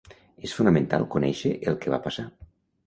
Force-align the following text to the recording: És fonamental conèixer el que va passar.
És 0.47 0.55
fonamental 0.59 1.05
conèixer 1.17 1.53
el 1.73 1.81
que 1.85 1.97
va 1.97 2.03
passar. 2.09 2.29